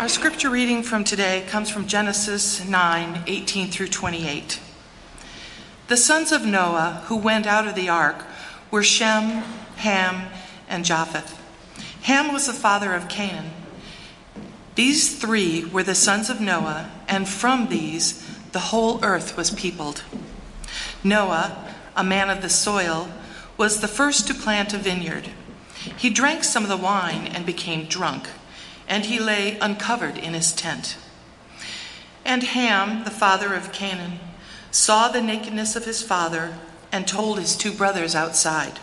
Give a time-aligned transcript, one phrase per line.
[0.00, 4.58] Our scripture reading from today comes from Genesis 9 18 through 28.
[5.88, 8.24] The sons of Noah who went out of the ark
[8.70, 9.42] were Shem,
[9.76, 10.32] Ham,
[10.70, 11.38] and Japheth.
[12.04, 13.50] Ham was the father of Canaan.
[14.74, 20.02] These three were the sons of Noah, and from these the whole earth was peopled.
[21.04, 23.10] Noah, a man of the soil,
[23.58, 25.28] was the first to plant a vineyard.
[25.94, 28.30] He drank some of the wine and became drunk,
[28.90, 30.98] and he lay uncovered in his tent.
[32.24, 34.18] And Ham, the father of Canaan,
[34.72, 36.54] saw the nakedness of his father
[36.92, 38.80] and told his two brothers outside.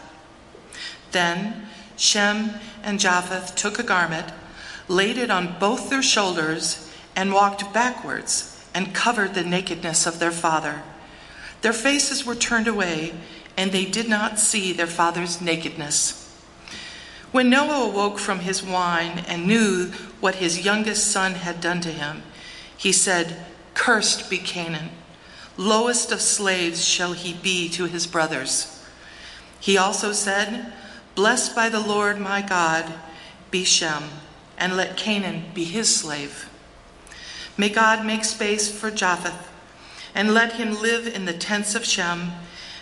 [1.11, 2.52] Then Shem
[2.83, 4.31] and Japheth took a garment,
[4.88, 10.31] laid it on both their shoulders, and walked backwards and covered the nakedness of their
[10.31, 10.83] father.
[11.61, 13.13] Their faces were turned away,
[13.58, 16.27] and they did not see their father's nakedness.
[17.31, 21.91] When Noah awoke from his wine and knew what his youngest son had done to
[21.91, 22.23] him,
[22.77, 24.89] he said, Cursed be Canaan.
[25.58, 28.84] Lowest of slaves shall he be to his brothers.
[29.59, 30.72] He also said,
[31.16, 32.94] Blessed by the Lord my God
[33.52, 34.03] be Shem,
[34.58, 36.50] and let Canaan be his slave.
[37.58, 39.52] May God make space for Japheth,
[40.14, 42.31] and let him live in the tents of Shem,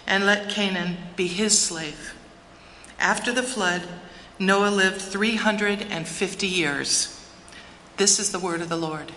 [0.05, 2.13] and let Canaan be his slave.
[2.99, 3.83] After the flood,
[4.37, 7.25] Noah lived 350 years.
[7.95, 9.13] This is the word of the Lord.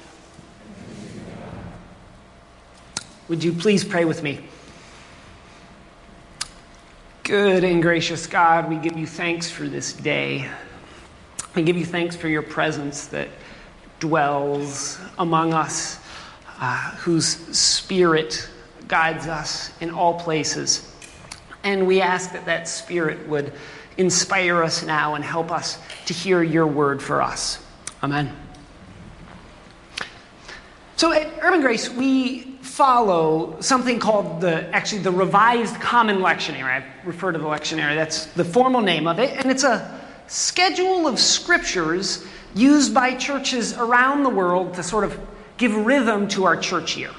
[3.26, 4.40] Would you please pray with me?
[7.24, 10.48] Good and gracious God, we give you thanks for this day.
[11.56, 13.28] We give you thanks for your presence that
[13.98, 15.98] dwells among us,
[16.60, 18.48] uh, whose spirit
[18.86, 20.94] guides us in all places.
[21.64, 23.52] And we ask that that spirit would
[23.98, 27.62] inspire us now and help us to hear your word for us.
[28.02, 28.34] Amen.
[30.96, 36.64] So at Urban Grace, we follow something called the actually the Revised Common Lectionary.
[36.64, 41.06] I refer to the lectionary, that's the formal name of it, and it's a schedule
[41.06, 45.18] of scriptures used by churches around the world to sort of
[45.56, 47.10] give rhythm to our church year.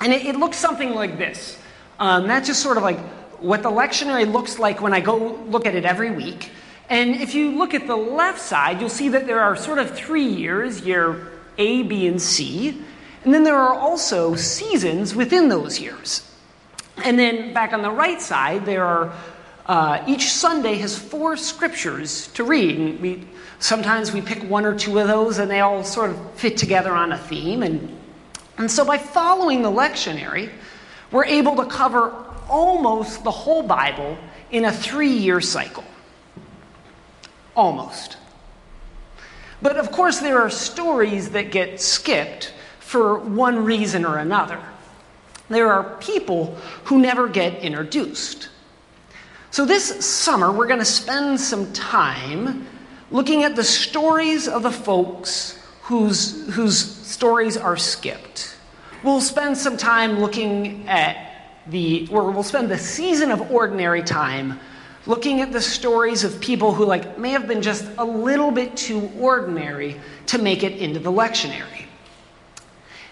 [0.00, 1.58] And it, it looks something like this.
[1.98, 2.98] Um, that's just sort of like
[3.40, 6.50] what the lectionary looks like when I go look at it every week.
[6.88, 9.90] And if you look at the left side, you'll see that there are sort of
[9.90, 11.28] three years year
[11.58, 12.82] A, B, and C.
[13.24, 16.24] And then there are also seasons within those years.
[17.04, 19.12] And then back on the right side, there are
[19.66, 22.78] uh, each Sunday has four scriptures to read.
[22.78, 23.26] And we
[23.58, 26.92] sometimes we pick one or two of those, and they all sort of fit together
[26.92, 27.62] on a theme.
[27.62, 27.96] And
[28.56, 30.50] and so by following the lectionary,
[31.10, 32.12] we're able to cover
[32.48, 34.16] almost the whole Bible
[34.50, 35.84] in a three-year cycle.
[37.54, 38.16] Almost.
[39.60, 44.60] But of course, there are stories that get skipped for one reason or another.
[45.48, 48.50] There are people who never get introduced.
[49.50, 52.66] So, this summer, we're going to spend some time
[53.10, 58.56] looking at the stories of the folks whose, whose stories are skipped.
[59.02, 61.27] We'll spend some time looking at
[61.70, 64.58] the, or we'll spend the season of ordinary time
[65.06, 68.76] looking at the stories of people who like may have been just a little bit
[68.76, 71.84] too ordinary to make it into the lectionary.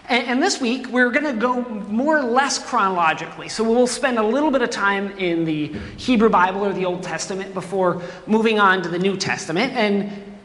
[0.09, 3.49] And, and this week, we're going to go more or less chronologically.
[3.49, 5.67] So we'll spend a little bit of time in the
[5.97, 9.73] Hebrew Bible or the Old Testament before moving on to the New Testament.
[9.73, 10.37] And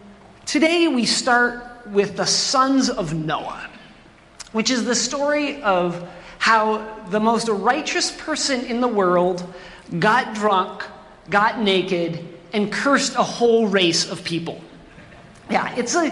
[0.47, 3.69] today we start with the sons of Noah,
[4.53, 6.09] which is the story of
[6.43, 9.47] how the most righteous person in the world
[10.01, 10.83] got drunk,
[11.31, 12.19] got naked,
[12.53, 14.61] and cursed a whole race of people.
[15.49, 16.11] Yeah, it's a,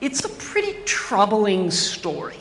[0.00, 2.38] it's a pretty troubling story.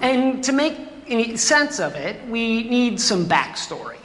[0.00, 3.98] And to make any sense of it, we need some backstory.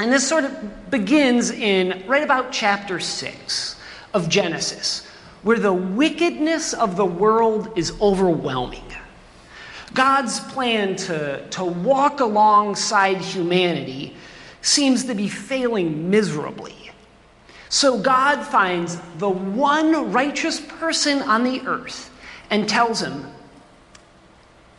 [0.00, 3.76] And this sort of begins in right about chapter 6
[4.12, 5.06] of Genesis,
[5.44, 8.82] where the wickedness of the world is overwhelming.
[9.94, 14.14] God's plan to, to walk alongside humanity
[14.60, 16.74] seems to be failing miserably.
[17.68, 22.10] So God finds the one righteous person on the earth
[22.50, 23.26] and tells him,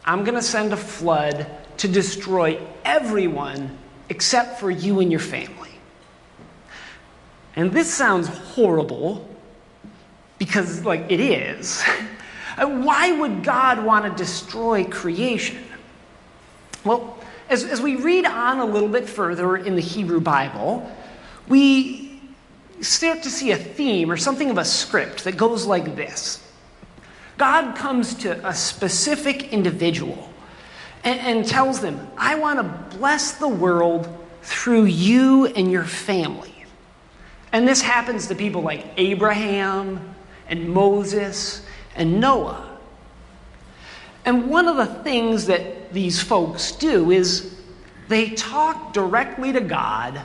[0.05, 1.47] I'm going to send a flood
[1.77, 3.77] to destroy everyone
[4.09, 5.69] except for you and your family.
[7.55, 9.27] And this sounds horrible
[10.37, 11.83] because, like, it is.
[12.65, 15.63] Why would God want to destroy creation?
[16.83, 17.17] Well,
[17.49, 20.89] as, as we read on a little bit further in the Hebrew Bible,
[21.47, 22.21] we
[22.81, 26.41] start to see a theme or something of a script that goes like this
[27.37, 30.29] God comes to a specific individual
[31.03, 34.07] and, and tells them, I want to bless the world
[34.41, 36.53] through you and your family.
[37.51, 40.15] And this happens to people like Abraham
[40.47, 41.65] and Moses
[41.99, 42.65] and Noah.
[44.25, 47.55] And one of the things that these folks do is
[48.07, 50.19] they talk directly to God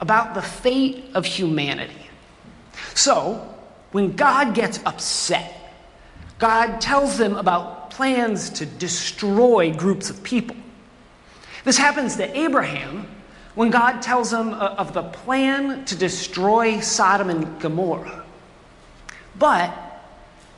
[0.00, 1.94] about the fate of humanity.
[2.94, 3.46] So,
[3.92, 5.56] when God gets upset,
[6.38, 10.56] God tells them about plans to destroy groups of people.
[11.64, 13.06] This happens to Abraham
[13.54, 18.24] when God tells him uh, of the plan to destroy Sodom and Gomorrah.
[19.38, 19.89] But,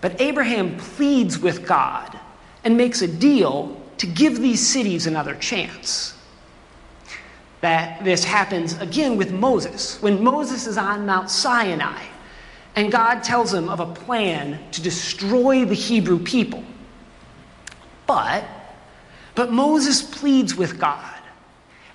[0.03, 2.19] but Abraham pleads with God
[2.65, 6.15] and makes a deal to give these cities another chance.
[7.61, 10.03] That this happens again with Moses.
[10.03, 12.03] When Moses is on Mount Sinai
[12.75, 16.65] and God tells him of a plan to destroy the Hebrew people.
[18.09, 18.45] But,
[19.37, 21.15] but Moses pleads with God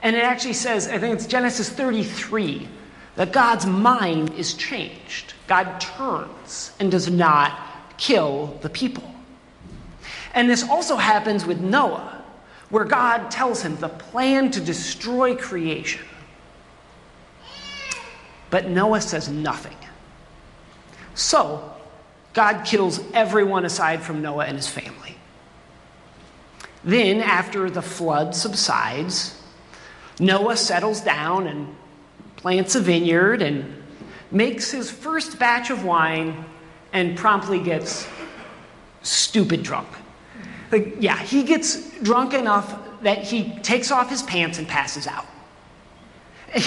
[0.01, 2.69] and it actually says, I think it's Genesis 33,
[3.15, 5.33] that God's mind is changed.
[5.47, 7.66] God turns and does not
[7.97, 9.03] kill the people.
[10.33, 12.23] And this also happens with Noah,
[12.69, 16.05] where God tells him the plan to destroy creation.
[18.49, 19.75] But Noah says nothing.
[21.15, 21.73] So,
[22.33, 25.17] God kills everyone aside from Noah and his family.
[26.83, 29.41] Then, after the flood subsides,
[30.19, 31.75] Noah settles down and
[32.35, 33.83] plants a vineyard and
[34.31, 36.45] makes his first batch of wine
[36.97, 38.07] and promptly gets
[39.03, 39.87] stupid drunk.
[40.71, 45.25] Like, yeah, he gets drunk enough that he takes off his pants and passes out.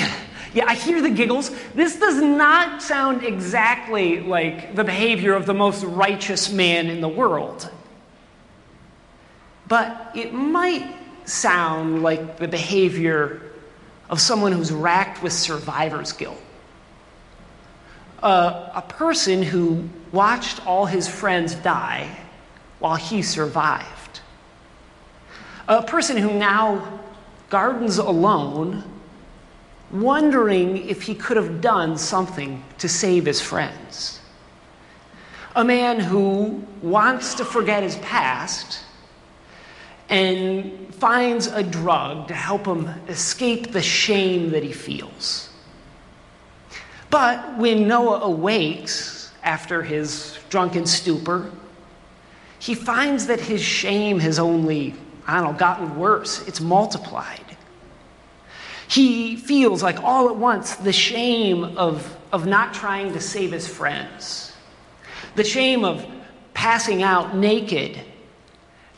[0.52, 1.52] Yeah, I hear the giggles.
[1.76, 7.08] This does not sound exactly like the behavior of the most righteous man in the
[7.08, 7.70] world.
[9.68, 10.92] But it might
[11.24, 13.40] sound like the behavior
[14.08, 16.42] of someone who's racked with survivor's guilt.
[18.22, 22.08] Uh, a person who watched all his friends die
[22.78, 24.20] while he survived.
[25.68, 27.00] A person who now
[27.48, 28.84] gardens alone,
[29.90, 34.20] wondering if he could have done something to save his friends.
[35.56, 38.84] A man who wants to forget his past
[40.08, 45.49] and finds a drug to help him escape the shame that he feels.
[47.10, 51.50] But when Noah awakes after his drunken stupor,
[52.60, 54.94] he finds that his shame has only,
[55.26, 56.46] I don't know, gotten worse.
[56.46, 57.44] It's multiplied.
[58.86, 63.66] He feels like all at once the shame of, of not trying to save his
[63.66, 64.52] friends,
[65.36, 66.04] the shame of
[66.54, 68.00] passing out naked,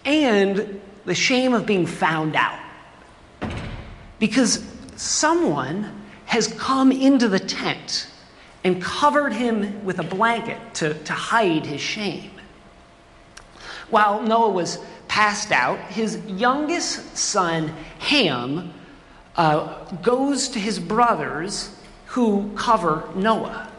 [0.04, 2.58] and the shame of being found out.
[4.18, 4.64] Because
[4.96, 6.01] someone
[6.32, 8.06] has come into the tent
[8.64, 12.30] and covered him with a blanket to, to hide his shame.
[13.90, 17.68] While Noah was passed out, his youngest son,
[17.98, 18.72] Ham,
[19.36, 21.76] uh, goes to his brothers
[22.06, 23.70] who cover Noah.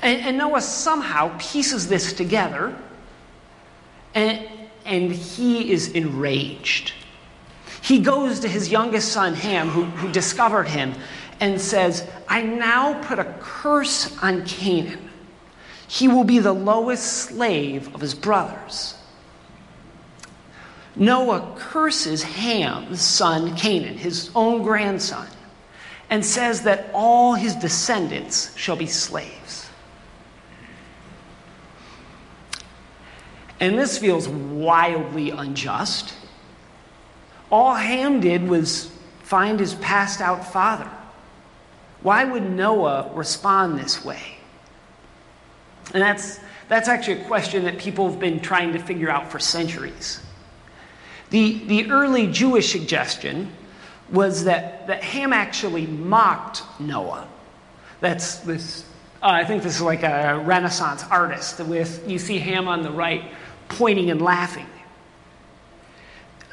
[0.00, 2.76] And, and Noah somehow pieces this together
[4.14, 4.46] and,
[4.84, 6.92] and he is enraged.
[7.82, 10.94] He goes to his youngest son, Ham, who, who discovered him,
[11.42, 15.10] and says, I now put a curse on Canaan.
[15.88, 18.94] He will be the lowest slave of his brothers.
[20.94, 25.26] Noah curses Ham's son, Canaan, his own grandson,
[26.10, 29.68] and says that all his descendants shall be slaves.
[33.58, 36.14] And this feels wildly unjust.
[37.50, 38.92] All Ham did was
[39.24, 40.88] find his passed out father.
[42.02, 44.38] Why would Noah respond this way?
[45.94, 49.38] And that's, that's actually a question that people have been trying to figure out for
[49.38, 50.20] centuries.
[51.30, 53.52] The, the early Jewish suggestion
[54.10, 57.26] was that, that Ham actually mocked Noah.
[58.00, 58.84] That's this,
[59.22, 62.90] uh, I think this is like a Renaissance artist with, you see Ham on the
[62.90, 63.24] right
[63.68, 64.66] pointing and laughing.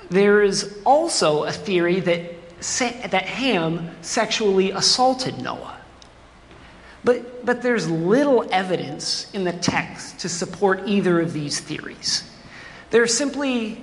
[0.09, 5.77] There is also a theory that, that Ham sexually assaulted Noah.
[7.03, 12.29] But, but there's little evidence in the text to support either of these theories.
[12.91, 13.81] There are simply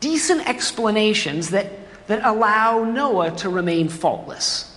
[0.00, 4.70] decent explanations that, that allow Noah to remain faultless.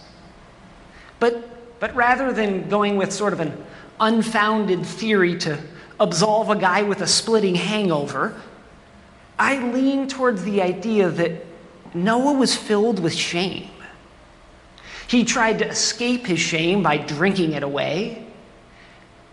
[1.19, 3.65] But, but rather than going with sort of an
[3.99, 5.59] unfounded theory to
[5.99, 8.39] absolve a guy with a splitting hangover,
[9.37, 11.46] I lean towards the idea that
[12.03, 13.69] Noah was filled with shame.
[15.07, 18.25] He tried to escape his shame by drinking it away,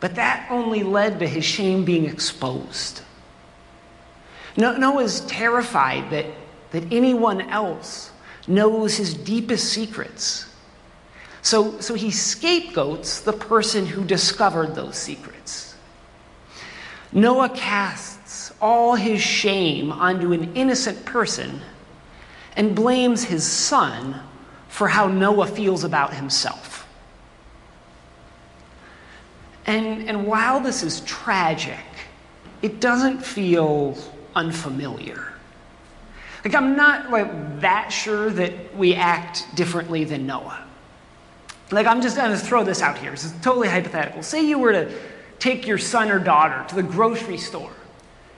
[0.00, 3.02] but that only led to his shame being exposed.
[4.56, 6.26] Noah's terrified that,
[6.70, 8.12] that anyone else
[8.46, 10.46] knows his deepest secrets.
[11.42, 15.74] So, so he scapegoats the person who discovered those secrets.
[17.12, 21.60] Noah casts all his shame onto an innocent person
[22.56, 24.20] and blames his son
[24.68, 26.86] for how Noah feels about himself.
[29.66, 31.78] And, and while this is tragic,
[32.62, 33.96] it doesn't feel
[34.34, 35.32] unfamiliar.
[36.44, 40.62] Like, I'm not like that sure that we act differently than Noah.
[41.70, 43.10] Like, I'm just to throw this out here.
[43.10, 44.22] This is totally hypothetical.
[44.22, 44.94] Say you were to
[45.38, 47.72] take your son or daughter to the grocery store,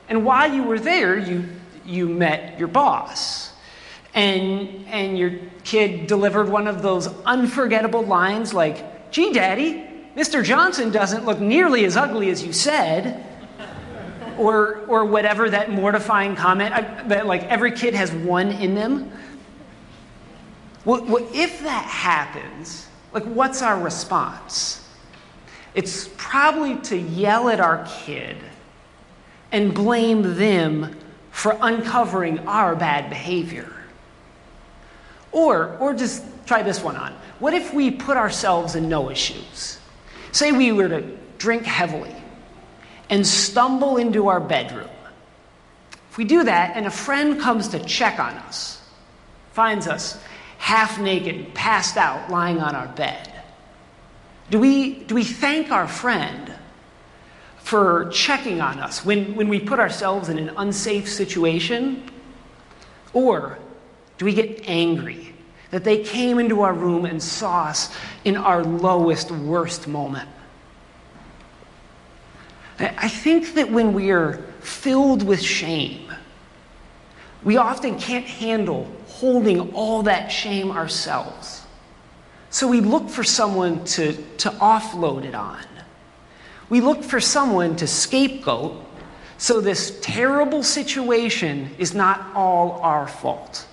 [0.08, 1.48] and while you were there, you,
[1.84, 3.45] you met your boss.
[4.16, 5.32] And, and your
[5.62, 10.42] kid delivered one of those unforgettable lines like, gee, daddy, Mr.
[10.42, 13.24] Johnson doesn't look nearly as ugly as you said.
[14.38, 19.10] Or, or whatever that mortifying comment uh, that like every kid has one in them.
[20.84, 24.86] Well, well, if that happens, like what's our response?
[25.74, 28.36] It's probably to yell at our kid
[29.52, 30.96] and blame them
[31.30, 33.75] for uncovering our bad behavior.
[35.36, 37.12] Or, or just try this one on.
[37.40, 39.78] What if we put ourselves in Noah's shoes?
[40.32, 41.02] Say we were to
[41.36, 42.16] drink heavily
[43.10, 44.88] and stumble into our bedroom.
[46.10, 48.82] If we do that and a friend comes to check on us,
[49.52, 50.18] finds us
[50.56, 53.30] half naked, passed out, lying on our bed,
[54.48, 56.50] do we, do we thank our friend
[57.58, 62.10] for checking on us when, when we put ourselves in an unsafe situation?
[63.12, 63.58] Or
[64.18, 65.32] do we get angry
[65.70, 67.94] that they came into our room and saw us
[68.24, 70.28] in our lowest, worst moment?
[72.78, 76.12] I think that when we are filled with shame,
[77.42, 81.64] we often can't handle holding all that shame ourselves.
[82.50, 85.64] So we look for someone to, to offload it on.
[86.68, 88.82] We look for someone to scapegoat
[89.38, 93.66] so this terrible situation is not all our fault.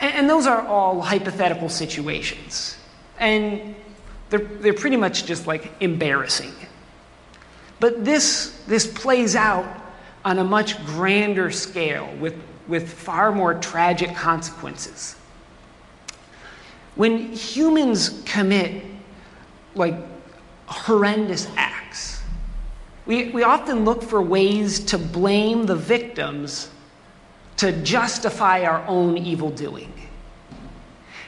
[0.00, 2.76] And, and those are all hypothetical situations.
[3.18, 3.74] And
[4.30, 6.52] they're, they're pretty much just like embarrassing.
[7.80, 9.66] But this, this plays out
[10.24, 12.34] on a much grander scale with,
[12.66, 15.14] with far more tragic consequences.
[16.96, 18.84] When humans commit
[19.74, 19.94] like
[20.66, 22.20] horrendous acts,
[23.06, 26.68] we, we often look for ways to blame the victims
[27.58, 29.92] to justify our own evil doing.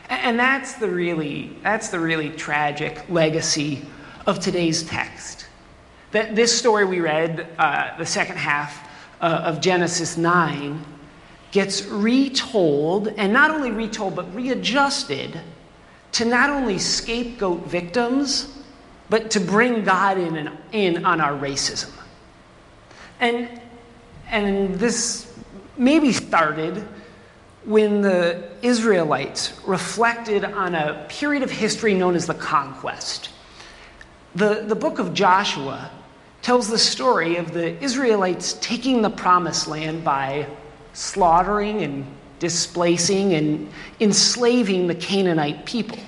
[0.09, 3.83] And that's the really, that's the really tragic legacy
[4.27, 5.47] of today's text.
[6.13, 8.89] That this story we read, uh, the second half
[9.21, 10.85] uh, of Genesis 9,
[11.53, 15.41] gets retold, and not only retold, but readjusted
[16.13, 18.59] to not only scapegoat victims,
[19.09, 21.93] but to bring God in, in on our racism.
[23.21, 23.61] And,
[24.29, 25.30] and this
[25.81, 26.87] maybe started
[27.65, 33.31] when the Israelites reflected on a period of history known as the conquest.
[34.35, 35.91] The, the book of Joshua
[36.43, 40.47] tells the story of the Israelites taking the promised land by
[40.93, 42.07] slaughtering and
[42.39, 43.71] displacing and
[44.01, 45.99] enslaving the Canaanite people.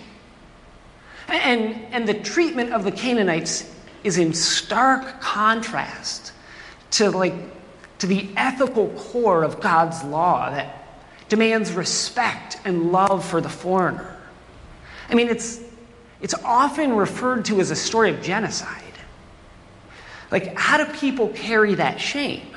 [1.29, 3.75] And, and the treatment of the Canaanites
[4.05, 6.33] is in stark contrast
[6.93, 7.35] to like
[8.03, 14.17] to the ethical core of God's law that demands respect and love for the foreigner.
[15.09, 15.61] I mean, it's,
[16.21, 18.83] it's often referred to as a story of genocide.
[20.33, 22.57] Like, how do people carry that shame?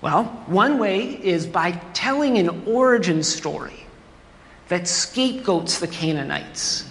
[0.00, 3.84] Well, one way is by telling an origin story
[4.68, 6.88] that scapegoats the Canaanites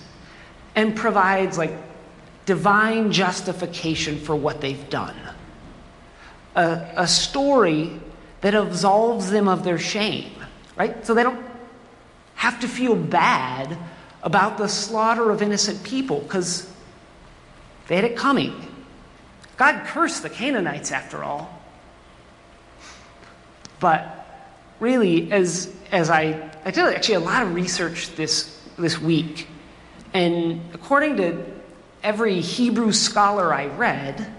[0.76, 1.74] and provides like
[2.46, 5.16] divine justification for what they've done
[6.56, 8.00] a, a story
[8.42, 10.32] that absolves them of their shame,
[10.76, 11.06] right?
[11.06, 11.46] So they don't
[12.36, 13.78] have to feel bad
[14.24, 16.70] about the slaughter of innocent people because
[17.88, 18.54] they had it coming.
[19.58, 21.52] God cursed the Canaanites after all.
[23.80, 24.26] But
[24.80, 29.48] really, as, as I, I did actually a lot of research this, this week,
[30.14, 31.46] and according to
[32.04, 34.34] every Hebrew scholar I read,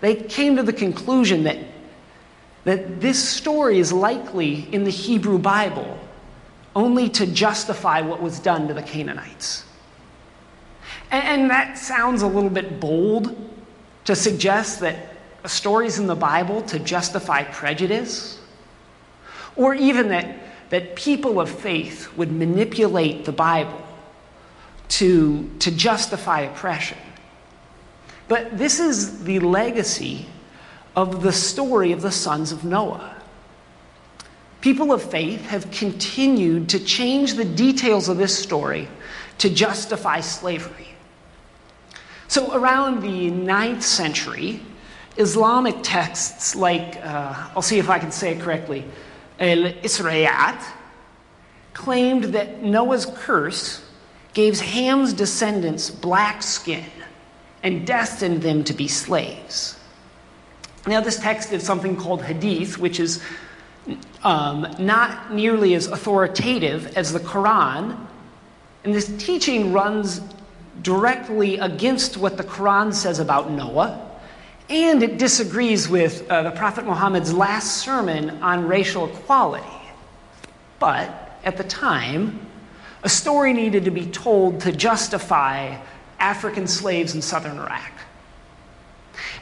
[0.00, 1.58] they came to the conclusion that,
[2.64, 5.98] that this story is likely in the Hebrew Bible
[6.76, 9.64] only to justify what was done to the Canaanites.
[11.10, 13.34] And, and that sounds a little bit bold
[14.04, 15.48] to suggest that a
[15.98, 18.40] in the Bible to justify prejudice,
[19.56, 20.36] or even that,
[20.70, 23.82] that people of faith would manipulate the Bible
[24.88, 26.98] to, to justify oppression.
[28.28, 30.26] But this is the legacy
[30.94, 33.14] of the story of the sons of Noah.
[34.60, 38.88] People of faith have continued to change the details of this story
[39.38, 40.88] to justify slavery.
[42.26, 44.60] So, around the 9th century,
[45.16, 48.84] Islamic texts like, uh, I'll see if I can say it correctly,
[49.40, 50.62] Al Isra'at,
[51.72, 53.84] claimed that Noah's curse
[54.34, 56.84] gave Ham's descendants black skin
[57.62, 59.78] and destined them to be slaves.
[60.86, 63.22] Now, this text is something called Hadith, which is
[64.22, 67.98] um, not nearly as authoritative as the Quran.
[68.84, 70.20] And this teaching runs
[70.82, 74.04] directly against what the Quran says about Noah,
[74.70, 79.66] and it disagrees with uh, the Prophet Muhammad's last sermon on racial equality.
[80.78, 82.46] But at the time,
[83.02, 85.76] a story needed to be told to justify
[86.18, 87.92] African slaves in southern Iraq.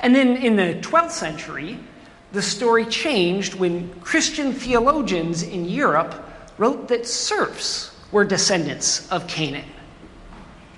[0.00, 1.78] And then in the 12th century,
[2.32, 6.14] the story changed when Christian theologians in Europe
[6.58, 9.68] wrote that serfs were descendants of Canaan.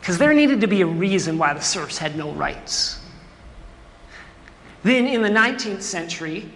[0.00, 3.00] Because there needed to be a reason why the serfs had no rights.
[4.82, 6.48] Then in the 19th century,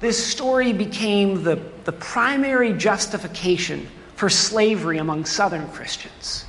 [0.00, 6.44] this story became the, the primary justification for slavery among Southern Christians.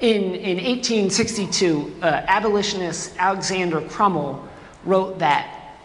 [0.00, 4.46] In, in 1862, uh, abolitionist Alexander Crummell
[4.84, 5.76] wrote that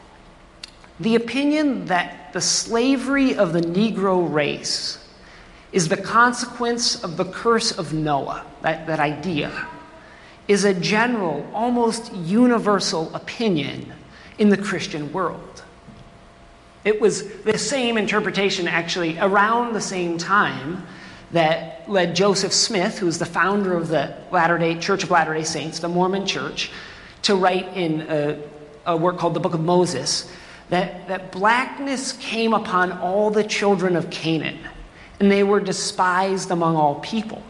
[0.99, 4.99] the opinion that the slavery of the Negro race
[5.71, 9.67] is the consequence of the curse of Noah, that, that idea,
[10.47, 13.91] is a general, almost universal opinion
[14.37, 15.63] in the Christian world.
[16.85, 20.85] It was the same interpretation, actually, around the same time
[21.31, 25.33] that led Joseph Smith, who was the founder of the Latter day Church of Latter
[25.33, 26.71] day Saints, the Mormon Church,
[27.23, 28.39] to write in a,
[28.85, 30.31] a work called the Book of Moses
[30.69, 34.59] that, that blackness came upon all the children of Canaan,
[35.19, 37.43] and they were despised among all people.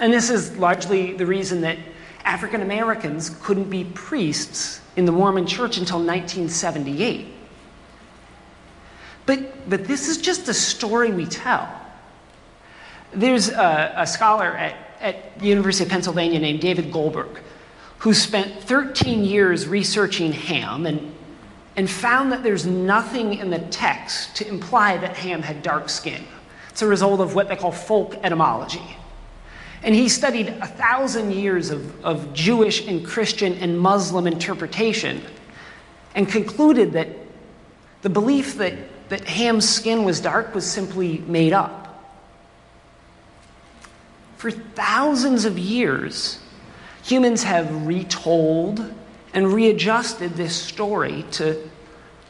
[0.00, 1.78] And this is largely the reason that
[2.24, 7.28] African Americans couldn't be priests in the Mormon church until 1978.
[9.26, 11.83] But, but this is just a story we tell.
[13.14, 17.40] There's a, a scholar at, at the University of Pennsylvania named David Goldberg
[18.04, 21.14] who spent 13 years researching Ham and,
[21.74, 26.22] and found that there's nothing in the text to imply that Ham had dark skin.
[26.68, 28.96] It's a result of what they call folk etymology.
[29.82, 35.22] And he studied a thousand years of, of Jewish and Christian and Muslim interpretation
[36.14, 37.08] and concluded that
[38.02, 38.74] the belief that,
[39.08, 41.83] that Ham's skin was dark was simply made up.
[44.44, 46.38] For thousands of years,
[47.02, 48.92] humans have retold
[49.32, 51.66] and readjusted this story to,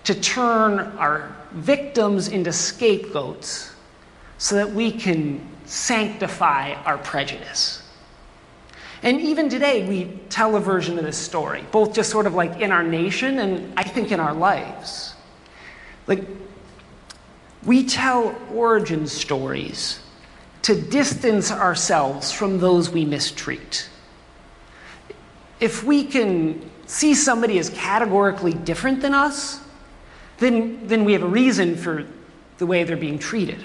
[0.05, 3.75] to turn our victims into scapegoats
[4.39, 7.83] so that we can sanctify our prejudice.
[9.03, 12.61] And even today, we tell a version of this story, both just sort of like
[12.61, 15.17] in our nation and I think in our lives.
[16.07, 16.25] Like,
[17.65, 19.99] we tell origin stories
[20.65, 23.87] to distance ourselves from those we mistreat.
[25.61, 29.61] If we can see somebody as categorically different than us,
[30.39, 32.07] then, then we have a reason for
[32.57, 33.63] the way they're being treated.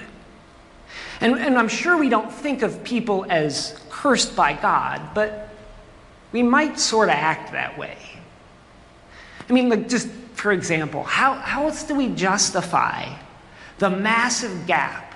[1.22, 5.50] And, and I'm sure we don't think of people as cursed by God, but
[6.34, 7.98] we might sort of act that way.
[9.50, 13.06] I mean, like, just for example, how, how else do we justify
[13.78, 15.09] the massive gap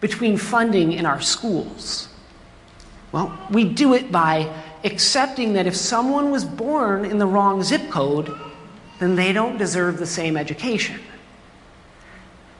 [0.00, 2.08] between funding in our schools?
[3.12, 4.52] Well, we do it by
[4.84, 8.34] accepting that if someone was born in the wrong zip code,
[8.98, 11.00] then they don't deserve the same education.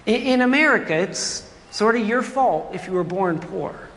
[0.06, 3.88] In, America, it's sort of your fault if you were born poor.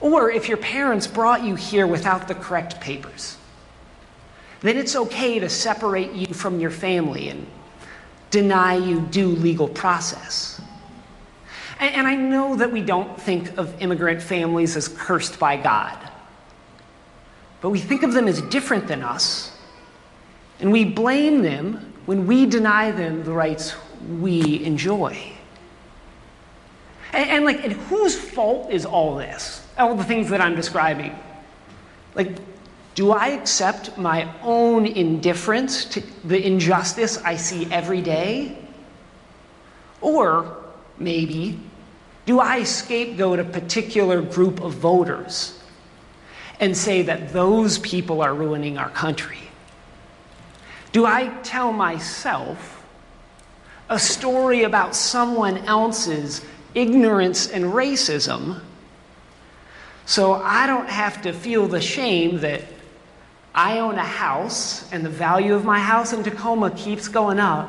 [0.00, 3.38] Or if your parents brought you here without the correct papers.
[4.60, 7.46] Then it's okay to separate you from your family and
[8.30, 10.60] deny you due legal process.
[11.78, 15.96] And, and I know that we don't think of immigrant families as cursed by God.
[17.60, 19.56] but we think of them as different than us,
[20.60, 23.74] and we blame them when we deny them the rights
[24.20, 25.32] we enjoy.
[27.12, 29.66] And, and like, and whose fault is all this?
[29.78, 31.18] All the things that I'm describing.
[32.14, 32.38] Like,
[32.94, 38.56] do I accept my own indifference to the injustice I see every day?
[40.00, 40.56] Or
[40.98, 41.58] maybe,
[42.26, 45.58] do I scapegoat a particular group of voters
[46.58, 49.38] and say that those people are ruining our country?
[50.92, 52.84] Do I tell myself
[53.88, 58.60] a story about someone else's ignorance and racism
[60.04, 62.62] so I don't have to feel the shame that
[63.54, 67.68] I own a house and the value of my house in Tacoma keeps going up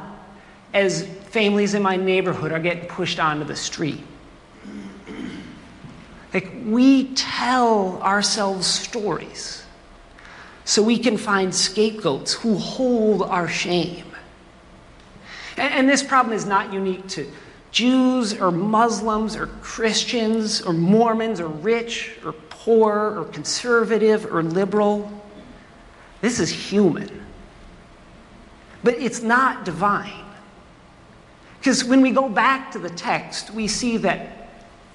[0.74, 4.04] as families in my neighborhood are getting pushed onto the street.
[6.38, 9.66] Like, we tell ourselves stories
[10.66, 14.06] so we can find scapegoats who hold our shame.
[15.58, 17.28] And, and, this problem is not unique to
[17.72, 25.12] Jews or Muslims or Christians or Mormons or rich or poor or conservative or liberal.
[26.22, 27.26] This is human.
[28.84, 30.26] But it's not divine.
[31.58, 34.37] Because when we go back to the text, we see that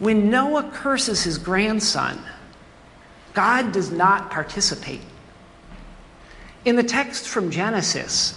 [0.03, 2.19] when Noah curses his grandson,
[3.35, 5.01] God does not participate.
[6.65, 8.37] In the text from Genesis,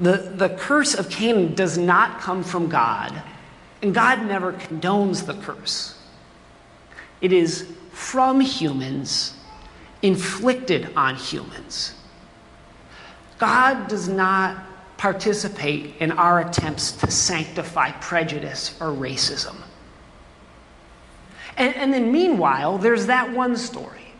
[0.00, 3.22] the, the curse of Canaan does not come from God,
[3.82, 6.00] and God never condones the curse.
[7.20, 9.34] It is from humans,
[10.00, 11.92] inflicted on humans.
[13.36, 14.64] God does not
[14.96, 19.56] participate in our attempts to sanctify prejudice or racism.
[21.56, 24.12] And, and then, meanwhile, there's that one story.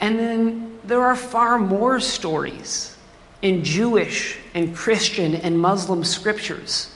[0.00, 2.96] And then there are far more stories
[3.42, 6.94] in Jewish and Christian and Muslim scriptures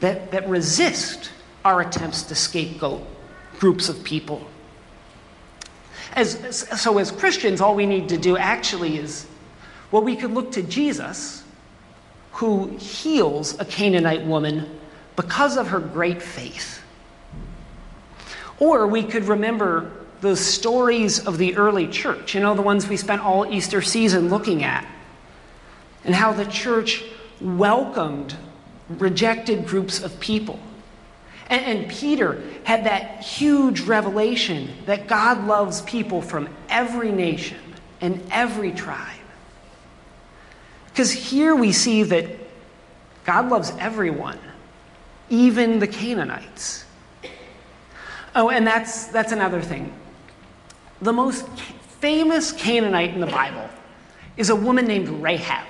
[0.00, 1.30] that, that resist
[1.64, 3.02] our attempts to scapegoat
[3.58, 4.46] groups of people.
[6.14, 9.26] As, so, as Christians, all we need to do actually is
[9.90, 11.42] well, we could look to Jesus,
[12.32, 14.68] who heals a Canaanite woman
[15.16, 16.77] because of her great faith.
[18.60, 19.90] Or we could remember
[20.20, 24.28] the stories of the early church, you know, the ones we spent all Easter season
[24.28, 24.86] looking at,
[26.04, 27.04] and how the church
[27.40, 28.34] welcomed
[28.88, 30.58] rejected groups of people.
[31.50, 37.58] And, and, Peter had that huge revelation that God loves people from every nation
[38.00, 39.18] and every tribe.
[40.88, 42.28] Because here we see that
[43.24, 44.38] God loves everyone,
[45.30, 46.84] even the Canaanites.
[48.38, 49.92] Oh, and that's, that's another thing.
[51.02, 51.48] The most
[51.98, 53.68] famous Canaanite in the Bible
[54.36, 55.66] is a woman named Rahab.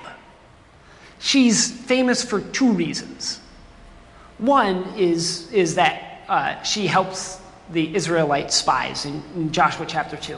[1.17, 3.39] She's famous for two reasons.
[4.37, 10.37] One is, is that uh, she helps the Israelite spies in, in Joshua chapter 2.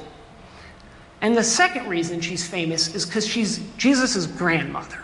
[1.19, 5.00] And the second reason she's famous is because she's Jesus' grandmother.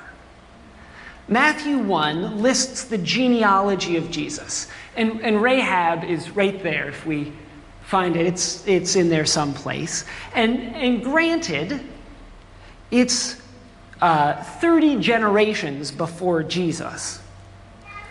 [1.27, 7.33] Matthew 1 lists the genealogy of Jesus, and, and Rahab is right there if we
[7.83, 8.25] find it.
[8.25, 10.05] It's, it's in there someplace.
[10.33, 11.81] And, and granted,
[12.91, 13.41] it's
[14.01, 17.19] uh, 30 generations before Jesus.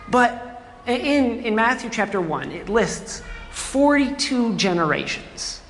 [0.08, 5.60] But in, in Matthew chapter 1, it lists 42 generations.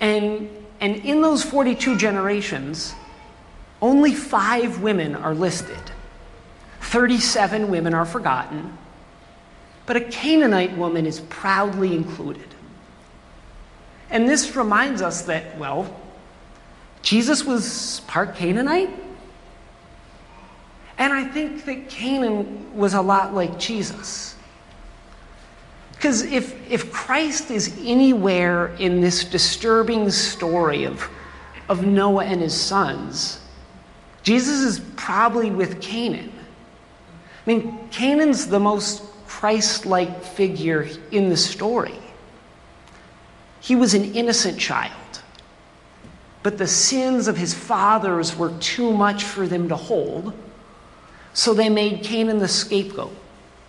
[0.00, 0.48] And,
[0.80, 2.94] and in those 42 generations,
[3.82, 5.90] only five women are listed.
[6.90, 8.76] 37 women are forgotten,
[9.86, 12.48] but a Canaanite woman is proudly included.
[14.10, 15.88] And this reminds us that, well,
[17.02, 18.90] Jesus was part Canaanite.
[20.98, 24.34] And I think that Canaan was a lot like Jesus.
[25.92, 31.08] Because if, if Christ is anywhere in this disturbing story of,
[31.68, 33.40] of Noah and his sons,
[34.24, 36.32] Jesus is probably with Canaan.
[37.46, 41.94] I mean, Canaan's the most Christ like figure in the story.
[43.60, 45.22] He was an innocent child,
[46.42, 50.34] but the sins of his fathers were too much for them to hold,
[51.32, 53.16] so they made Canaan the scapegoat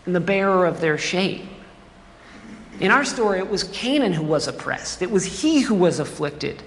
[0.06, 1.48] and the bearer of their shame.
[2.80, 6.64] In our story, it was Canaan who was oppressed, it was he who was afflicted,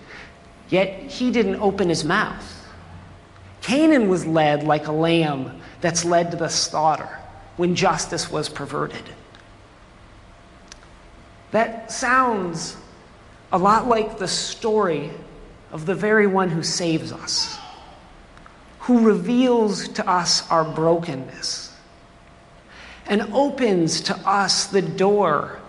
[0.69, 2.51] yet he didn't open his mouth.
[3.61, 7.18] Canaan was led like a lamb that's led to the slaughter
[7.59, 9.05] when justice was perverted.
[11.51, 12.75] That sounds
[13.53, 15.11] a lot like the story
[15.73, 17.59] of the very one who saves us,
[18.79, 21.77] who reveals to us our brokenness,
[23.07, 25.61] and opens to us the door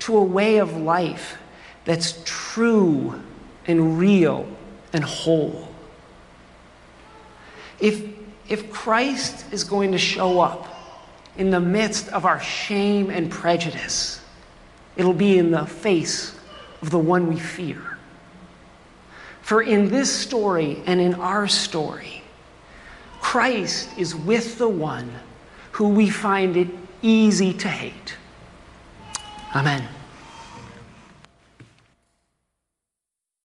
[0.00, 1.38] to a way of life
[1.86, 3.22] that's true
[3.66, 4.46] and real
[4.92, 5.66] and whole.
[7.80, 8.11] If,
[8.48, 10.68] if Christ is going to show up
[11.36, 14.20] in the midst of our shame and prejudice,
[14.96, 16.38] it'll be in the face
[16.82, 17.98] of the one we fear.
[19.40, 22.22] For in this story and in our story,
[23.20, 25.10] Christ is with the one
[25.72, 26.68] who we find it
[27.02, 28.16] easy to hate.
[29.54, 29.88] Amen.